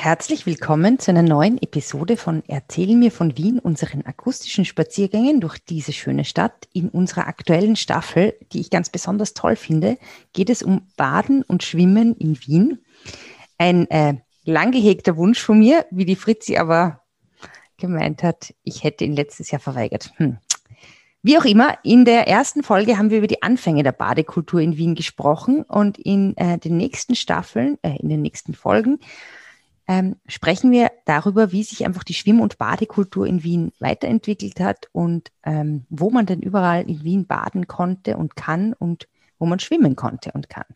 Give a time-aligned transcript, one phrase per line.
[0.00, 5.58] Herzlich willkommen zu einer neuen Episode von Erzähl mir von Wien, unseren akustischen Spaziergängen durch
[5.58, 6.68] diese schöne Stadt.
[6.72, 9.98] In unserer aktuellen Staffel, die ich ganz besonders toll finde,
[10.32, 12.78] geht es um Baden und Schwimmen in Wien.
[13.58, 14.14] Ein äh,
[14.44, 17.02] lang gehegter Wunsch von mir, wie die Fritzi aber
[17.76, 20.12] gemeint hat, ich hätte ihn letztes Jahr verweigert.
[20.18, 20.38] Hm.
[21.22, 24.76] Wie auch immer, in der ersten Folge haben wir über die Anfänge der Badekultur in
[24.76, 29.00] Wien gesprochen und in äh, den nächsten Staffeln, äh, in den nächsten Folgen,
[29.88, 34.88] ähm, sprechen wir darüber, wie sich einfach die Schwimm- und Badekultur in Wien weiterentwickelt hat
[34.92, 39.58] und ähm, wo man denn überall in Wien baden konnte und kann und wo man
[39.58, 40.66] schwimmen konnte und kann.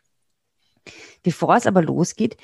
[1.23, 2.39] Bevor es aber losgeht,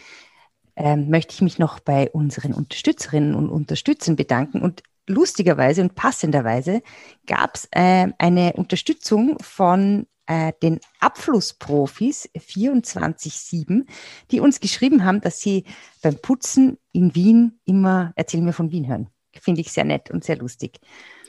[0.76, 6.82] ähm, möchte ich mich noch bei unseren Unterstützerinnen und Unterstützern bedanken und lustigerweise und passenderweise
[7.26, 13.86] gab es äh, eine Unterstützung von äh, den Abflussprofis 24-7,
[14.30, 15.64] die uns geschrieben haben, dass sie
[16.02, 19.08] beim Putzen in Wien immer Erzähl mir von Wien hören.
[19.32, 20.80] Finde ich sehr nett und sehr lustig.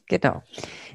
[0.09, 0.43] Genau.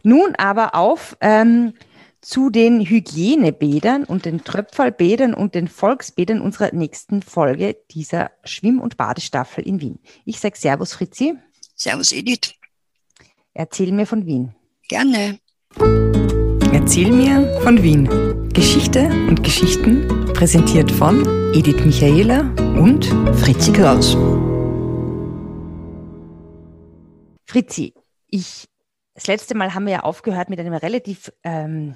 [0.01, 1.75] Nun aber auf ähm,
[2.21, 8.95] zu den Hygienebädern und den Tröpfelbädern und den Volksbädern unserer nächsten Folge dieser Schwimm- und
[8.95, 9.99] Badestaffel in Wien.
[10.23, 11.35] Ich sage Servus Fritzi.
[11.75, 12.53] Servus Edith.
[13.53, 14.55] Erzähl mir von Wien.
[14.87, 15.39] Gerne.
[16.71, 18.07] Erzähl mir von Wien.
[18.53, 22.41] Geschichte und Geschichten präsentiert von Edith Michaela
[22.77, 23.05] und
[23.39, 24.15] Fritzi Kraus.
[27.45, 27.93] Fritzi,
[28.27, 28.69] ich,
[29.15, 31.95] das letzte Mal haben wir ja aufgehört mit einem relativ ähm,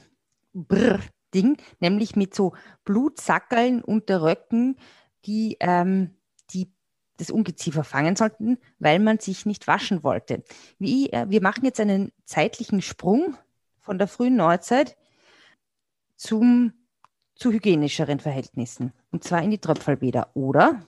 [0.55, 0.99] brr
[1.35, 2.53] Ding, nämlich mit so
[2.85, 4.77] Blutsackeln unter Röcken,
[5.25, 6.15] die, ähm,
[6.51, 6.71] die
[7.17, 10.43] das Ungeziefer fangen sollten, weil man sich nicht waschen wollte.
[10.79, 13.37] Wie, äh, wir machen jetzt einen zeitlichen Sprung
[13.81, 14.97] von der frühen Neuzeit
[16.15, 16.73] zum,
[17.35, 18.93] zu hygienischeren Verhältnissen.
[19.11, 20.81] Und zwar in die Tröpfelbäder, oder?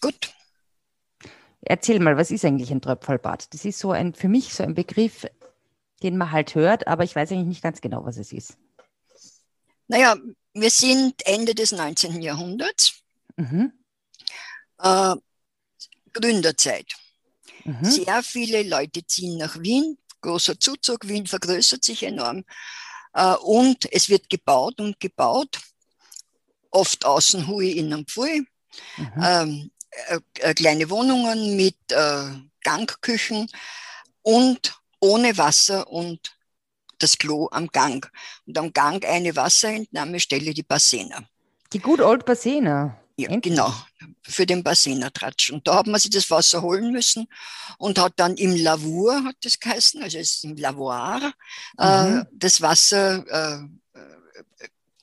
[0.00, 0.34] Gut.
[1.62, 3.52] Erzähl mal, was ist eigentlich ein Tröpfelbad?
[3.54, 5.26] Das ist so ein, für mich so ein Begriff,
[6.02, 8.56] den man halt hört, aber ich weiß eigentlich nicht ganz genau, was es ist.
[9.88, 10.16] Naja,
[10.52, 12.20] wir sind Ende des 19.
[12.22, 13.00] Jahrhunderts.
[13.36, 13.72] Mhm.
[14.78, 15.14] Äh,
[16.12, 16.92] Gründerzeit.
[17.64, 17.84] Mhm.
[17.84, 19.98] Sehr viele Leute ziehen nach Wien.
[20.20, 21.06] Großer Zuzug.
[21.08, 22.44] Wien vergrößert sich enorm.
[23.12, 25.58] Äh, und es wird gebaut und gebaut.
[26.70, 28.46] Oft außen hui, innen pfui.
[28.96, 29.22] Mhm.
[29.22, 29.70] Ähm,
[30.08, 32.30] äh, äh, kleine Wohnungen mit äh,
[32.62, 33.48] Gangküchen
[34.22, 36.36] und ohne Wasser und
[36.98, 38.10] das Klo am Gang.
[38.46, 41.22] Und am Gang eine Wasserentnahmestelle, die Bassena.
[41.72, 42.98] Die Good Old Bassena.
[43.18, 43.54] Ja, Endlich.
[43.54, 43.72] genau,
[44.22, 45.50] für den Bassenertratsch.
[45.50, 47.26] Und da hat man sich das Wasser holen müssen
[47.78, 51.32] und hat dann im Lavur, hat das geheißen, also es ist im Lavoir,
[51.78, 52.18] äh, mhm.
[52.18, 53.68] äh, das Wasser äh,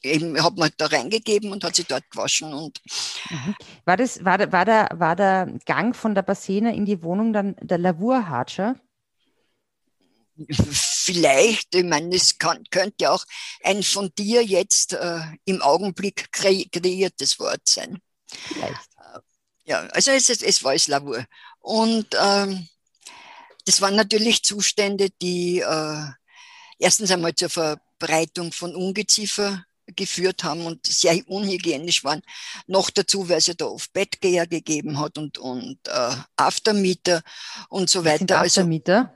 [0.04, 2.54] eben hat man da reingegeben und hat sie dort gewaschen.
[2.54, 2.82] Und
[3.30, 3.56] mhm.
[3.86, 7.56] war, das, war, war, der, war der Gang von der Bassena in die Wohnung dann
[7.62, 8.76] der Lavurhatscher?
[10.50, 13.26] Vielleicht, ich meine, es kann, könnte auch
[13.64, 18.00] ein von dir jetzt äh, im Augenblick kre kreiertes Wort sein.
[18.48, 18.90] Vielleicht.
[18.98, 19.20] Äh,
[19.66, 21.26] ja, also es, es war es Lavur.
[21.60, 22.68] Und ähm,
[23.66, 26.06] das waren natürlich Zustände, die äh,
[26.80, 29.66] erstens einmal zur Verbreitung von Ungeziefer
[29.96, 32.22] geführt haben und sehr unhygienisch waren.
[32.68, 37.22] Noch dazu, weil es ja da oft Bettgeher gegeben hat und, und äh, Aftermieter
[37.70, 38.40] und so weiter.
[38.40, 39.14] Also Aftermieter?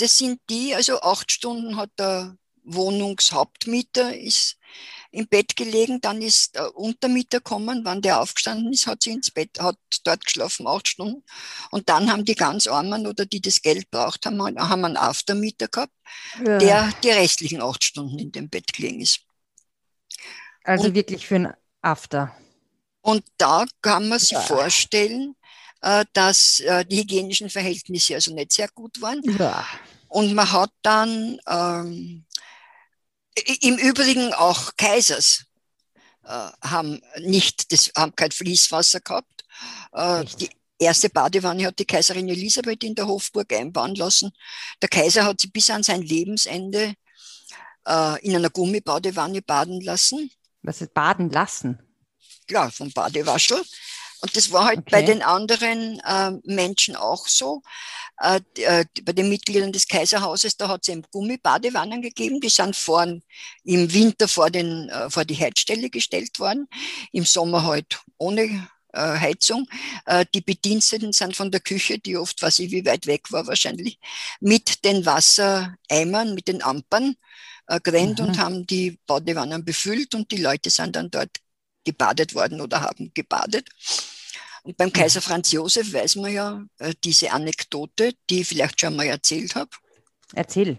[0.00, 4.56] Das sind die, also acht Stunden hat der Wohnungshauptmieter ist
[5.10, 9.30] im Bett gelegen, dann ist der Untermieter gekommen, wann der aufgestanden ist, hat sie ins
[9.30, 11.24] Bett, hat dort geschlafen, acht Stunden.
[11.70, 15.68] Und dann haben die ganz Armen oder die das Geld braucht haben, haben einen Aftermieter
[15.68, 15.92] gehabt,
[16.44, 16.58] ja.
[16.58, 19.20] der die restlichen acht Stunden in dem Bett gelegen ist.
[20.62, 22.34] Also und, wirklich für ein After.
[23.00, 24.40] Und da kann man sich ja.
[24.40, 25.34] vorstellen,
[25.82, 29.22] äh, dass äh, die hygienischen Verhältnisse also nicht sehr gut waren.
[29.38, 29.66] Ja.
[30.10, 32.26] Und man hat dann ähm,
[33.60, 35.46] im Übrigen auch Kaisers
[36.24, 39.44] äh, haben nicht, das, haben kein Fließwasser gehabt.
[39.92, 44.32] Äh, die erste Badewanne hat die Kaiserin Elisabeth in der Hofburg einbauen lassen.
[44.82, 46.94] Der Kaiser hat sie bis an sein Lebensende
[47.86, 50.28] äh, in einer Gummibadewanne baden lassen.
[50.62, 51.78] Was ist baden lassen?
[52.48, 53.62] Klar, vom Badewaschel.
[54.20, 54.90] Und das war halt okay.
[54.90, 57.62] bei den anderen äh, Menschen auch so.
[58.20, 62.76] Äh, äh, bei den Mitgliedern des Kaiserhauses, da hat es eben Gummibadewannen gegeben, die sind
[62.76, 63.22] vorn
[63.64, 66.68] im Winter vor, den, äh, vor die Heizstelle gestellt worden,
[67.12, 69.66] im Sommer halt ohne äh, Heizung.
[70.04, 73.46] Äh, die Bediensteten sind von der Küche, die oft, weiß ich, wie weit weg war
[73.46, 73.98] wahrscheinlich,
[74.40, 77.16] mit den Wassereimern, mit den Ampern
[77.68, 78.26] äh, gerannt mhm.
[78.26, 81.30] und haben die Badewannen befüllt und die Leute sind dann dort
[81.92, 83.68] gebadet worden oder haben gebadet.
[84.62, 88.96] Und beim Kaiser Franz Josef weiß man ja äh, diese Anekdote, die ich vielleicht schon
[88.96, 89.70] mal erzählt habe.
[90.34, 90.78] Erzähl.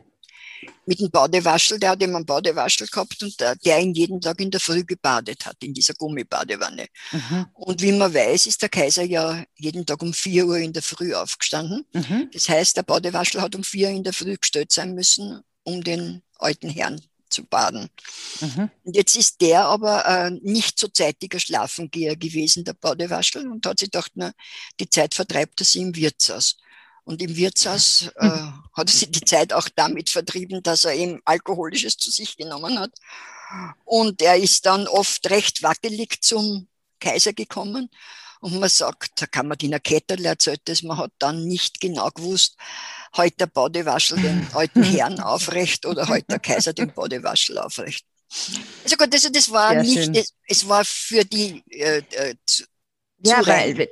[0.85, 4.39] Mit dem Badewaschel, der hat immer einen Badewaschel gehabt und der, der ihn jeden Tag
[4.39, 6.85] in der Früh gebadet hat, in dieser Gummibadewanne.
[7.11, 7.47] Mhm.
[7.53, 10.83] Und wie man weiß, ist der Kaiser ja jeden Tag um 4 Uhr in der
[10.83, 11.87] Früh aufgestanden.
[11.93, 12.29] Mhm.
[12.31, 15.83] Das heißt, der Badewaschel hat um 4 Uhr in der Früh gestellt sein müssen, um
[15.83, 17.89] den alten Herrn zu baden.
[18.39, 18.69] Mhm.
[18.83, 23.79] Und jetzt ist der aber äh, nicht so zeitiger Schlafengeher gewesen, der Badewaschel, und hat
[23.79, 24.31] sich gedacht, na,
[24.79, 26.57] die Zeit vertreibt er sie im Wirtshaus.
[27.03, 31.19] Und im Wirtshaus äh, hat er sich die Zeit auch damit vertrieben, dass er eben
[31.25, 32.91] Alkoholisches zu sich genommen hat.
[33.83, 36.67] Und er ist dann oft recht wackelig zum
[36.99, 37.89] Kaiser gekommen
[38.41, 42.57] und man sagt, der Kammerdiener Ketterl erzählt das, man hat dann nicht genau gewusst,
[43.15, 48.05] heute der Badewaschel den alten Herrn aufrecht oder heute der Kaiser den Badewaschel aufrecht.
[48.83, 52.63] Also gut, also das war Sehr nicht, es, es, war für die äh, äh, zu,
[53.19, 53.89] ja, weil,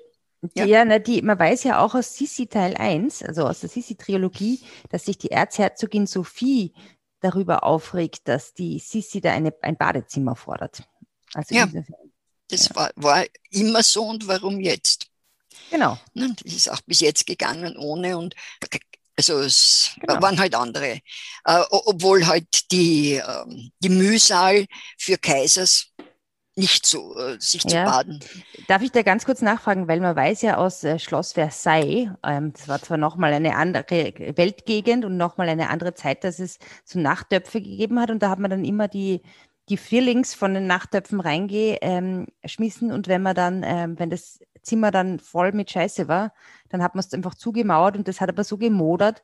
[0.56, 0.66] ja.
[0.66, 4.62] ja na, die, man weiß ja auch aus Sissi Teil 1, also aus der Sissi-Trilogie,
[4.90, 6.74] dass sich die Erzherzogin Sophie
[7.20, 10.84] darüber aufregt, dass die Sissi da eine, ein Badezimmer fordert.
[11.34, 11.68] Also ja.
[12.50, 12.76] Das ja.
[12.76, 15.08] war, war immer so und warum jetzt?
[15.72, 15.98] Genau.
[16.14, 18.36] Das ist auch bis jetzt gegangen ohne und
[19.16, 20.22] also es genau.
[20.22, 21.02] waren halt andere.
[21.44, 23.46] Äh, obwohl halt die, äh,
[23.80, 24.66] die Mühsal
[24.98, 25.92] für Kaisers
[26.56, 27.86] nicht so, äh, sich ja.
[27.86, 28.20] zu baden.
[28.68, 32.54] Darf ich da ganz kurz nachfragen, weil man weiß ja aus äh, Schloss Versailles, ähm,
[32.54, 37.00] das war zwar nochmal eine andere Weltgegend und nochmal eine andere Zeit, dass es so
[37.00, 39.22] Nachttöpfe gegeben hat und da hat man dann immer die
[39.70, 44.92] die Fillings von den Nachttöpfen reingeschmissen ähm, und wenn man dann, ähm, wenn das Zimmer
[44.92, 46.34] dann voll mit Scheiße war,
[46.70, 49.22] dann hat man es einfach zugemauert und das hat aber so gemodert,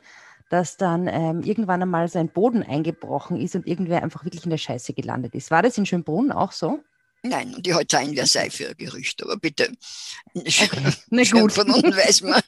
[0.50, 4.52] dass dann ähm, irgendwann einmal so ein Boden eingebrochen ist und irgendwer einfach wirklich in
[4.52, 5.52] der Scheiße gelandet ist.
[5.52, 6.80] War das in Schönbrunn auch so?
[7.24, 9.72] Nein, und die hat sein wer sei für Gerücht, aber bitte.
[11.10, 11.52] Na gut.
[11.52, 12.42] Von uns weiß man,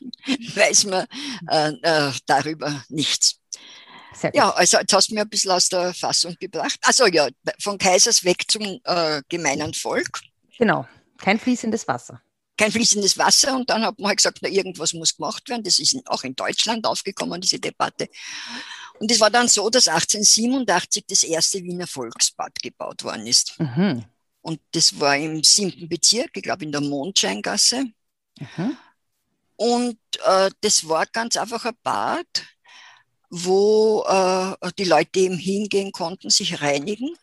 [0.55, 1.05] weiß man
[1.49, 3.39] äh, äh, darüber nichts.
[4.33, 6.79] Ja, also jetzt hast du mir ein bisschen aus der Fassung gebracht.
[6.81, 7.27] Also ja,
[7.61, 10.21] von Kaisers weg zum äh, gemeinen Volk.
[10.57, 10.87] Genau,
[11.17, 12.21] kein fließendes Wasser.
[12.57, 15.63] Kein fließendes Wasser und dann hat man halt gesagt, na, irgendwas muss gemacht werden.
[15.63, 18.09] Das ist auch in Deutschland aufgekommen, diese Debatte.
[18.99, 23.59] Und es war dann so, dass 1887 das erste Wiener Volksbad gebaut worden ist.
[23.59, 24.05] Mhm.
[24.41, 27.85] Und das war im siebten Bezirk, ich glaube in der Mondscheingasse.
[28.39, 28.77] Mhm.
[29.55, 32.25] Und äh, das war ganz einfach ein Bad,
[33.29, 37.15] wo äh, die Leute eben hingehen konnten, sich reinigen.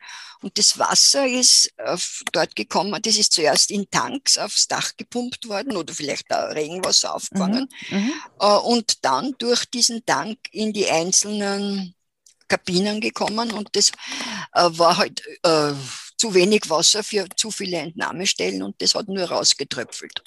[0.42, 1.96] Und das Wasser ist äh,
[2.32, 7.14] dort gekommen, das ist zuerst in Tanks aufs Dach gepumpt worden oder vielleicht da Regenwasser
[7.14, 7.98] aufgefangen mhm.
[7.98, 8.12] mhm.
[8.40, 11.94] äh, und dann durch diesen Tank in die einzelnen
[12.48, 13.90] Kabinen gekommen und das
[14.52, 15.72] äh, war halt äh,
[16.18, 20.22] zu wenig Wasser für zu viele Entnahmestellen und das hat nur rausgetröpfelt.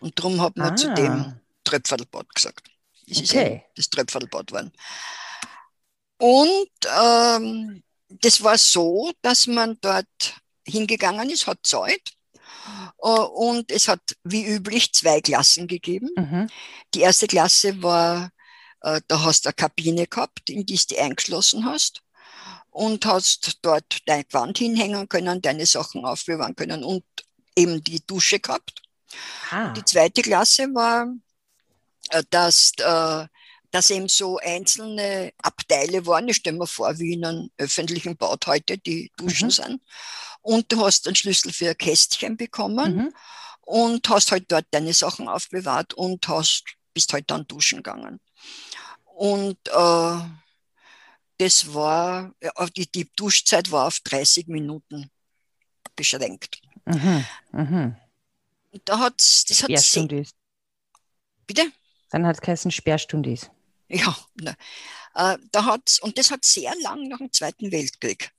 [0.00, 0.76] Und darum hat man ah.
[0.76, 2.73] zu dem Tröpfelbad gesagt.
[3.06, 3.64] Das okay.
[3.74, 4.72] ist das Tröpfelbad geworden.
[6.18, 12.12] Und ähm, das war so, dass man dort hingegangen ist, hat Zeit.
[13.02, 16.10] Äh, und es hat wie üblich zwei Klassen gegeben.
[16.16, 16.48] Mhm.
[16.94, 18.30] Die erste Klasse war,
[18.80, 22.02] äh, da hast du eine Kabine gehabt, in die du eingeschlossen hast
[22.70, 27.04] und hast dort dein Gewand hinhängen können, deine Sachen aufbewahren können und
[27.56, 28.82] eben die Dusche gehabt.
[29.50, 29.72] Ah.
[29.72, 31.06] Die zweite Klasse war,
[32.30, 32.72] dass
[33.74, 36.28] dass eben so einzelne Abteile waren.
[36.28, 39.50] Ich stelle mir vor, wie in einem öffentlichen Bad heute die Duschen mhm.
[39.50, 39.82] sind.
[40.42, 43.14] Und du hast einen Schlüssel für ein Kästchen bekommen mhm.
[43.62, 48.20] und hast halt dort deine Sachen aufbewahrt und hast, bist halt dann duschen gegangen.
[49.06, 50.18] Und äh,
[51.38, 52.32] das war,
[52.76, 55.10] die, die Duschzeit war auf 30 Minuten
[55.96, 56.60] beschränkt.
[56.84, 57.24] Mhm.
[57.50, 57.96] Mhm.
[58.84, 60.26] Da hat's, das hat Sperrstunde
[61.46, 61.72] Bitte?
[62.14, 63.36] Dann hat es geheißen Sperrstunde
[63.88, 64.56] Ja, ne.
[65.16, 68.30] äh, da hat's, und das hat sehr lang nach dem Zweiten Weltkrieg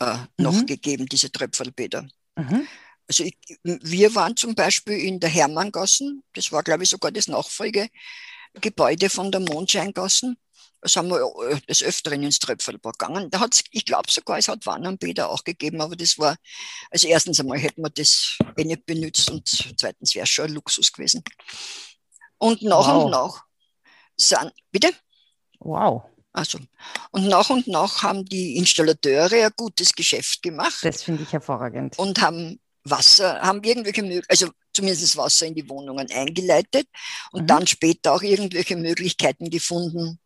[0.00, 0.26] äh, mhm.
[0.36, 2.08] noch gegeben, diese Tröpfelbäder.
[2.34, 2.66] Mhm.
[3.06, 7.28] Also ich, wir waren zum Beispiel in der Hermanngassen, das war glaube ich sogar das
[7.28, 10.36] Nachfolgegebäude von der Mondscheingassen.
[10.82, 11.20] sind wir
[11.50, 13.30] äh, des Öfteren ins Tröpfelbad gegangen.
[13.30, 16.36] Da hat's, ich glaube sogar, es hat Wannernbäder auch gegeben, aber das war,
[16.90, 19.46] also erstens einmal hätten wir das eh nicht benutzt und
[19.78, 21.22] zweitens wäre es schon ein Luxus gewesen.
[22.40, 23.04] Und nach wow.
[23.04, 23.44] und nach
[24.16, 24.90] sind, bitte?
[25.60, 26.02] Wow.
[26.32, 26.58] Also,
[27.10, 30.78] und nach und nach haben die Installateure ein gutes Geschäft gemacht.
[30.82, 31.98] Das finde ich hervorragend.
[31.98, 36.86] Und haben Wasser, haben irgendwelche, also zumindest Wasser in die Wohnungen eingeleitet
[37.32, 37.46] und mhm.
[37.46, 40.18] dann später auch irgendwelche Möglichkeiten gefunden,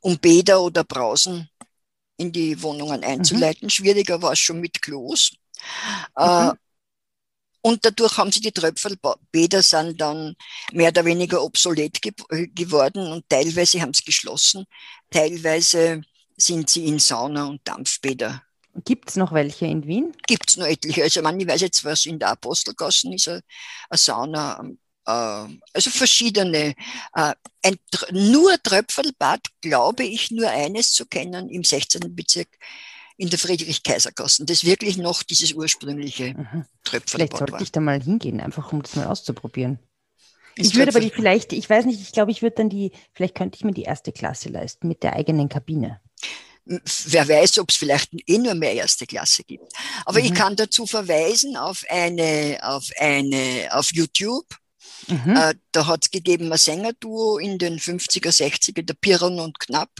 [0.00, 1.48] um Bäder oder Brausen
[2.16, 3.06] in die Wohnungen mhm.
[3.06, 3.66] einzuleiten.
[3.66, 3.70] Mhm.
[3.70, 5.32] Schwieriger war es schon mit Klos.
[6.16, 6.24] Mhm.
[6.24, 6.52] Äh,
[7.62, 10.34] und dadurch haben sie die Tröpfelbäder sind dann
[10.72, 12.12] mehr oder weniger obsolet ge
[12.54, 14.66] geworden und teilweise haben sie geschlossen,
[15.10, 16.02] teilweise
[16.36, 18.42] sind sie in Sauna und Dampfbäder
[18.84, 20.16] Gibt es noch welche in Wien?
[20.26, 21.02] Gibt es noch etliche.
[21.02, 23.42] Also man, ich weiß jetzt, was in der Apostelgassen ist, eine,
[23.92, 24.64] Sauna,
[25.06, 26.74] äh, also verschiedene.
[27.14, 27.76] Äh, ein,
[28.10, 32.14] nur Tröpfelbad, glaube ich, nur eines zu kennen im 16.
[32.14, 32.48] Bezirk
[33.22, 36.64] in der Friedrich-Kaiser-Gassen, das wirklich noch dieses ursprüngliche mhm.
[36.82, 37.60] Tröpfelbad Vielleicht sollte war.
[37.60, 39.78] ich da mal hingehen, einfach um das mal auszuprobieren.
[40.56, 42.90] Ist ich würde aber die vielleicht, ich weiß nicht, ich glaube, ich würde dann die,
[43.12, 46.00] vielleicht könnte ich mir die erste Klasse leisten mit der eigenen Kabine.
[46.64, 49.72] Wer weiß, ob es vielleicht eh nur mehr erste Klasse gibt.
[50.04, 50.24] Aber mhm.
[50.24, 54.46] ich kann dazu verweisen auf eine, auf eine, auf YouTube.
[55.06, 55.36] Mhm.
[55.36, 59.90] Äh, da hat es gegeben ein Sängerduo in den 50er, 60er, der Pirren und Knapp.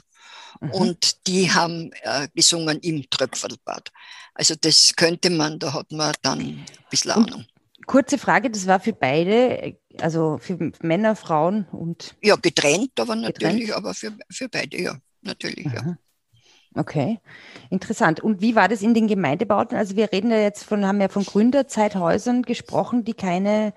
[0.61, 0.71] Mhm.
[0.71, 3.91] Und die haben äh, gesungen im Tröpfelbad.
[4.35, 7.47] Also das könnte man, da hat man dann ein bisschen Ahnung.
[7.87, 12.15] Kurze Frage, das war für beide, also für Männer, Frauen und.
[12.23, 13.73] Ja, getrennt, aber natürlich, getrennt?
[13.73, 15.75] aber für, für beide, ja, natürlich, mhm.
[15.75, 15.99] ja.
[16.75, 17.21] Okay,
[17.69, 18.21] interessant.
[18.21, 19.77] Und wie war das in den Gemeindebauten?
[19.77, 23.75] Also wir reden ja jetzt von, haben ja von Gründerzeithäusern gesprochen, die keine,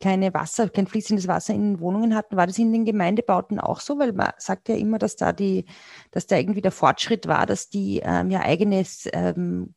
[0.00, 2.36] keine Wasser, kein fließendes Wasser in den Wohnungen hatten.
[2.36, 3.98] War das in den Gemeindebauten auch so?
[3.98, 5.66] Weil man sagt ja immer, dass da die,
[6.12, 9.74] dass da irgendwie der Fortschritt war, dass die ähm, ja eigenes ähm,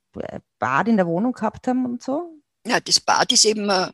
[0.57, 2.39] Bad in der Wohnung gehabt haben und so?
[2.65, 3.91] Ja, das Bad ist eben äh,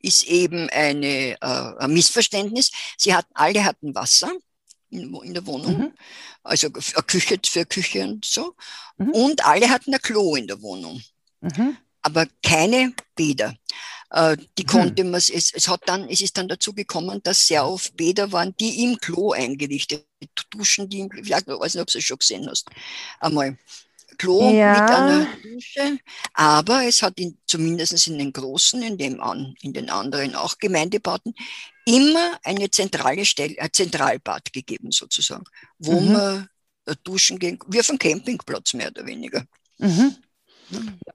[0.00, 2.70] ist eben eine, äh, ein Missverständnis.
[2.96, 4.32] Sie hatten, alle hatten Wasser
[4.90, 5.92] in, in der Wohnung, mhm.
[6.42, 8.54] also eine Küche für Küche und so.
[8.96, 9.10] Mhm.
[9.10, 11.02] Und alle hatten ein Klo in der Wohnung,
[11.40, 11.76] mhm.
[12.02, 13.54] aber keine Bäder.
[14.14, 14.68] Äh, die mhm.
[14.68, 18.30] konnte man, es, es hat dann, es ist dann dazu gekommen, dass sehr oft Bäder
[18.30, 20.06] waren, die im Klo eingerichtet,
[20.50, 22.68] Duschen, die im, vielleicht, ich weiß nicht, ob du es schon gesehen hast,
[23.18, 23.58] einmal.
[24.16, 24.80] Klo ja.
[24.80, 25.98] mit einer Dusche,
[26.34, 30.58] aber es hat in, zumindest in den großen, in, dem an, in den anderen auch
[30.58, 31.34] Gemeindebauten,
[31.84, 35.44] immer eine zentrale Stelle, ein Zentralbad gegeben sozusagen,
[35.80, 36.12] wo mhm.
[36.12, 36.48] man
[36.86, 39.44] äh, duschen gehen, wie auf einem Campingplatz mehr oder weniger.
[39.78, 40.14] Mhm.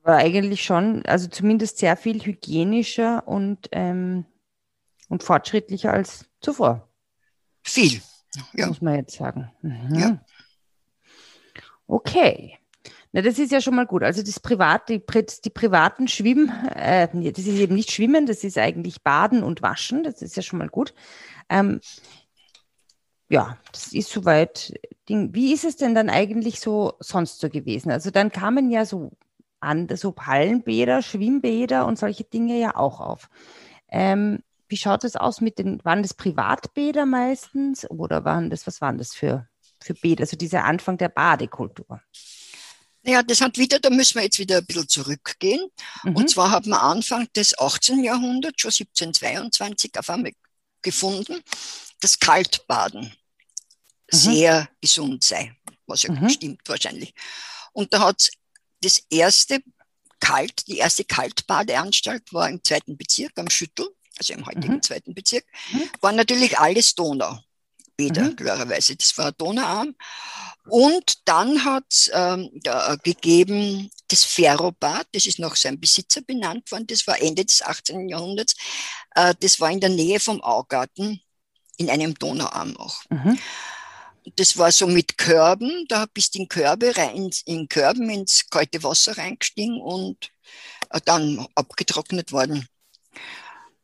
[0.03, 4.25] Aber eigentlich schon, also zumindest sehr viel hygienischer und, ähm,
[5.09, 6.87] und fortschrittlicher als zuvor.
[7.63, 8.01] Viel,
[8.53, 8.67] ja.
[8.67, 9.51] Muss man jetzt sagen.
[9.61, 9.95] Mhm.
[9.95, 10.25] Ja.
[11.87, 12.57] Okay.
[13.11, 14.03] Na, das ist ja schon mal gut.
[14.03, 15.01] Also das Privat, die,
[15.43, 20.03] die privaten Schwimmen, äh, das ist eben nicht Schwimmen, das ist eigentlich Baden und Waschen.
[20.03, 20.93] Das ist ja schon mal gut.
[21.49, 21.81] Ähm,
[23.29, 24.73] ja, das ist soweit.
[25.07, 27.91] Wie ist es denn dann eigentlich so sonst so gewesen?
[27.91, 29.11] Also dann kamen ja so
[29.59, 33.29] an, so Hallenbäder, Schwimmbäder und solche Dinge ja auch auf.
[33.89, 38.81] Ähm, wie schaut es aus mit den, waren das Privatbäder meistens oder waren das, was
[38.81, 39.47] waren das für,
[39.81, 40.21] für Bäder?
[40.23, 42.01] Also dieser Anfang der Badekultur.
[43.03, 45.69] Ja, das hat wieder, da müssen wir jetzt wieder ein bisschen zurückgehen.
[46.03, 46.15] Mhm.
[46.15, 48.03] Und zwar haben wir Anfang des 18.
[48.03, 50.33] Jahrhunderts, schon 1722, auf einmal
[50.81, 51.41] gefunden,
[52.01, 53.11] dass Kaltbaden mhm.
[54.11, 55.55] sehr gesund sei,
[55.87, 56.29] was ja mhm.
[56.29, 57.13] stimmt wahrscheinlich.
[57.71, 58.29] Und da hat
[58.81, 59.59] das erste
[60.19, 64.81] Kalt, die erste Kaltbadeanstalt war im zweiten Bezirk am Schüttel, also im heutigen mhm.
[64.81, 65.89] zweiten Bezirk, mhm.
[66.01, 67.39] war natürlich alles Donau.
[67.99, 68.35] Bäder, mhm.
[68.37, 68.95] klarerweise.
[68.95, 69.93] Das war Donauarm.
[70.69, 72.49] Und dann hat es ähm,
[73.03, 78.07] gegeben das Ferrobad, das ist nach seinem Besitzer benannt worden, das war Ende des 18.
[78.07, 78.55] Jahrhunderts.
[79.15, 81.21] Äh, das war in der Nähe vom Augarten,
[81.77, 83.03] in einem Donauarm auch.
[83.09, 83.37] Mhm.
[84.35, 88.83] Das war so mit Körben, da bist du in Körbe rein, in Körben ins kalte
[88.83, 90.31] Wasser reingestiegen und
[90.89, 92.67] äh, dann abgetrocknet worden.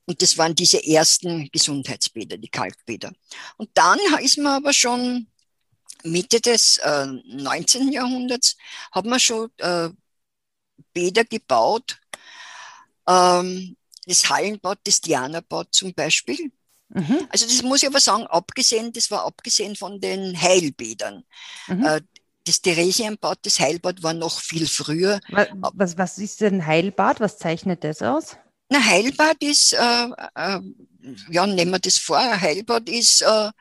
[0.06, 3.12] Und das waren diese ersten Gesundheitsbäder, die Kalkbäder.
[3.58, 5.28] Und dann ist man aber schon
[6.04, 7.92] Mitte des äh, 19.
[7.92, 8.56] Jahrhunderts,
[8.92, 9.90] hat man schon äh,
[10.94, 12.00] Bäder gebaut.
[13.08, 13.75] Ähm,
[14.06, 16.52] das Hallenbad, das Dianabad zum Beispiel.
[16.89, 17.27] Mhm.
[17.30, 21.24] Also das muss ich aber sagen, abgesehen, das war abgesehen von den Heilbädern.
[21.68, 21.86] Mhm.
[21.86, 22.01] Äh,
[22.46, 25.20] das Theresienbad, das Heilbad war noch viel früher.
[25.30, 27.20] Was, was ist denn Heilbad?
[27.20, 28.38] Was zeichnet das aus?
[28.70, 30.60] Na, Heilbad ist, äh, äh,
[31.30, 33.51] ja, nehmen wir das vor, Heilbad ist, äh,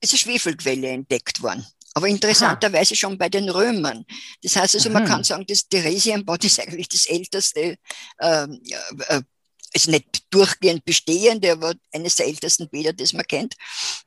[0.00, 1.66] ist eine Schwefelquelle entdeckt worden.
[1.94, 2.96] Aber interessanterweise Aha.
[2.96, 4.04] schon bei den Römern.
[4.42, 7.76] Das heißt also, man kann sagen, das Theresienbad ist eigentlich das älteste,
[8.20, 8.60] ähm,
[9.08, 9.22] äh,
[9.72, 13.54] ist nicht durchgehend bestehende, aber eines der ältesten Bäder, das man kennt.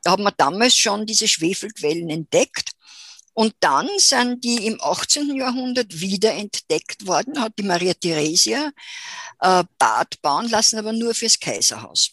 [0.04, 2.72] Da hat man damals schon diese Schwefelquellen entdeckt.
[3.34, 5.36] Und dann sind die im 18.
[5.36, 8.72] Jahrhundert wieder entdeckt worden, hat die Maria Theresia
[9.40, 12.12] äh, Bad bauen lassen, aber nur fürs Kaiserhaus.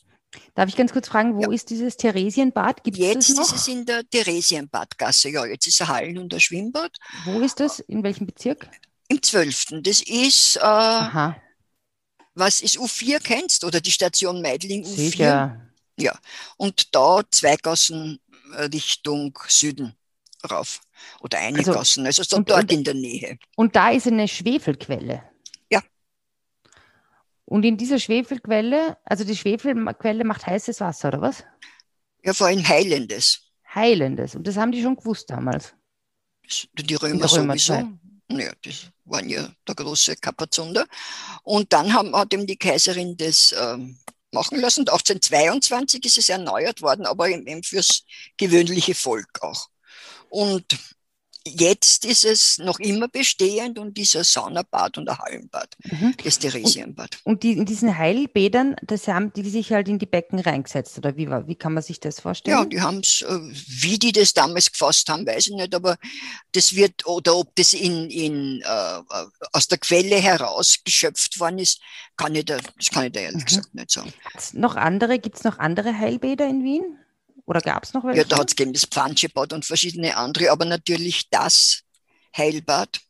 [0.55, 1.51] Darf ich ganz kurz fragen, wo ja.
[1.51, 2.85] ist dieses Theresienbad?
[2.85, 5.31] Gibt jetzt ist es in der Theresienbadgasse.
[5.31, 6.97] Ja, jetzt ist ein Hallen- und ein Schwimmbad.
[7.25, 7.81] Wo ist das?
[7.81, 8.69] In welchem Bezirk?
[9.09, 9.81] Im 12.
[9.83, 11.37] Das ist, äh, Aha.
[12.39, 14.87] Was ist U4 kennst oder die Station Meidling U4?
[14.87, 15.61] Sicher.
[15.99, 16.17] Ja,
[16.57, 18.21] und da zwei Gassen
[18.55, 19.95] äh, Richtung Süden
[20.49, 20.81] rauf.
[21.21, 23.39] Oder eine also, Gassen, also so und, dort und, in der Nähe.
[23.57, 25.23] Und da ist eine Schwefelquelle.
[27.49, 31.45] Und in dieser Schwefelquelle, also die Schwefelquelle macht heißes Wasser, oder was?
[32.23, 33.41] Ja, vor allem heilendes.
[33.75, 34.35] Heilendes.
[34.35, 35.75] Und das haben die schon gewusst damals.
[36.75, 37.89] Die Römer, sowieso.
[38.31, 40.87] Ja, das waren ja der große Kapazunder.
[41.43, 43.99] Und dann haben, hat eben die Kaiserin das ähm,
[44.33, 44.81] machen lassen.
[44.81, 48.05] Und 1822 ist es erneuert worden, aber eben fürs
[48.37, 49.69] gewöhnliche Volk auch.
[50.29, 50.79] Und
[51.49, 56.15] Jetzt ist es noch immer bestehend und dieser Saunabad und ein Hallenbad, mhm.
[56.23, 57.19] das Theresienbad.
[57.25, 60.99] Und, und die, in diesen Heilbädern, das haben die sich halt in die Becken reingesetzt,
[60.99, 62.59] oder wie, wie kann man sich das vorstellen?
[62.59, 65.97] Ja, die haben es, äh, wie die das damals gefasst haben, weiß ich nicht, aber
[66.53, 69.03] das wird, oder ob das in, in, äh,
[69.53, 71.81] aus der Quelle heraus geschöpft worden ist,
[72.17, 73.47] kann ich da, das kann ich da ehrlich mhm.
[73.47, 74.13] gesagt nicht sagen.
[74.53, 76.99] Noch andere, gibt es noch andere Heilbäder in Wien?
[77.49, 78.21] Oder gab es noch welche?
[78.21, 81.83] Ja, da hat es gegeben das Pfanschebad und verschiedene andere, aber natürlich das
[82.37, 83.01] Heilbad.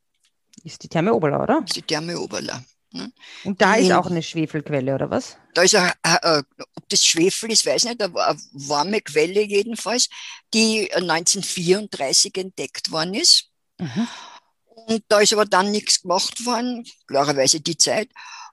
[0.63, 1.63] Ist die Therme Oberla, oder?
[1.67, 2.63] Ist die Therme Oberla.
[2.93, 3.13] Ne?
[3.43, 5.37] Und da ist auch eine Schwefelquelle, oder was?
[5.55, 6.43] Da ist ein, äh,
[6.77, 10.09] ob das Schwefel ist, weiß ich nicht, aber eine warme Quelle jedenfalls,
[10.55, 13.51] die 1934 entdeckt worden ist.
[13.79, 14.07] Mhm.
[14.87, 18.09] Und da ist aber dann nichts gemacht worden, klarerweise die Zeit.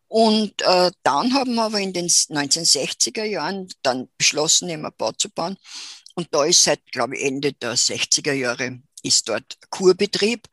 [0.07, 5.19] Und äh, dann haben wir aber in den 1960er Jahren dann beschlossen, eben ein Bad
[5.19, 5.57] zu bauen.
[6.13, 10.47] Und da ist seit, glaube ich, Ende der 60er Jahre ist dort Kurbetrieb.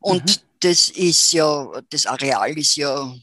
[0.00, 0.40] Und mhm.
[0.60, 3.14] das ist ja, das Areal ist ja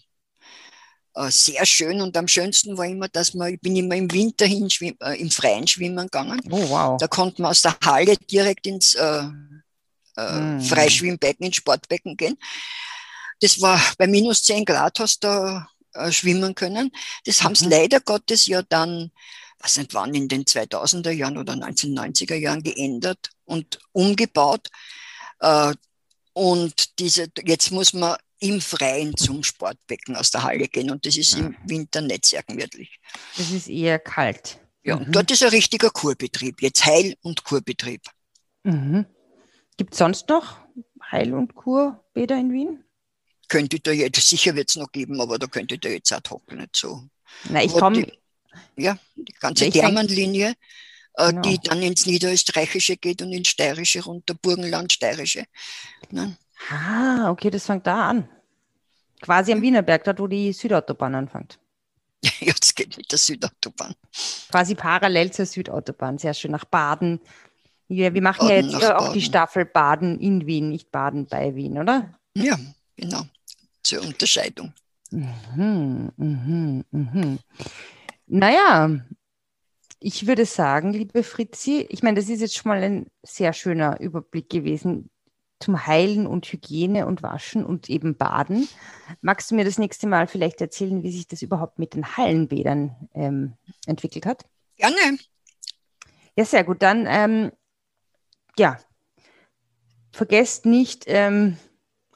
[1.15, 4.45] äh, sehr schön und am schönsten war immer, dass man, ich bin immer im Winter
[4.45, 4.69] hin
[5.01, 6.39] äh, im Freien schwimmen gegangen.
[6.49, 6.97] Oh, wow.
[6.97, 9.23] Da konnte man aus der Halle direkt ins äh,
[10.17, 10.61] äh, mhm.
[10.61, 12.37] Freischwimmbecken, ins Sportbecken gehen.
[13.41, 16.91] Das war bei minus 10 Grad hast du äh, schwimmen können.
[17.25, 17.45] Das mhm.
[17.45, 19.11] haben sie leider Gottes ja dann,
[19.59, 24.69] was nicht wann, in den 2000er Jahren oder 1990er Jahren geändert und umgebaut.
[25.39, 25.73] Äh,
[26.33, 31.15] und diese, jetzt muss man im Freien zum Sportbecken aus der Halle gehen und das
[31.15, 32.99] ist im Winter nicht sehr gemütlich.
[33.37, 34.59] Das ist eher kalt.
[34.83, 35.11] Ja, mhm.
[35.11, 38.01] dort ist ein richtiger Kurbetrieb, jetzt Heil- und Kurbetrieb.
[38.63, 39.05] Mhm.
[39.77, 40.57] Gibt es sonst noch
[41.11, 42.83] Heil- und Kurbäder in Wien?
[43.51, 46.49] Könnte da jetzt, sicher wird es noch geben, aber da könnte da jetzt ad hoc
[46.53, 47.03] nicht so.
[47.49, 48.07] Na, ich komme.
[48.77, 50.53] Ja, die ganze Thermenlinie,
[51.15, 51.41] äh, genau.
[51.41, 55.43] die dann ins Niederösterreichische geht und ins Steirische runter, Burgenland, Steirische.
[56.11, 56.37] Ne?
[56.69, 58.29] Ah, okay, das fängt da an.
[59.21, 61.59] Quasi am Wienerberg, dort wo die Südautobahn anfängt.
[62.39, 63.95] Ja, das geht mit der Südautobahn.
[64.49, 67.19] Quasi parallel zur Südautobahn, sehr schön nach Baden.
[67.87, 69.13] Wir, wir machen Baden ja jetzt auch Baden.
[69.13, 72.13] die Staffel Baden in Wien, nicht Baden bei Wien, oder?
[72.35, 72.57] Ja,
[72.95, 73.25] genau
[73.83, 74.73] zur Unterscheidung.
[75.11, 77.39] Mhm, mhm, mhm.
[78.27, 79.01] Naja,
[79.99, 83.99] ich würde sagen, liebe Fritzi, ich meine, das ist jetzt schon mal ein sehr schöner
[83.99, 85.09] Überblick gewesen
[85.59, 88.67] zum Heilen und Hygiene und Waschen und eben Baden.
[89.21, 93.09] Magst du mir das nächste Mal vielleicht erzählen, wie sich das überhaupt mit den Hallenbädern
[93.13, 93.53] ähm,
[93.85, 94.45] entwickelt hat?
[94.77, 95.19] Gerne.
[96.35, 96.81] Ja, sehr gut.
[96.81, 97.51] Dann, ähm,
[98.57, 98.79] ja,
[100.11, 101.57] vergesst nicht, ähm,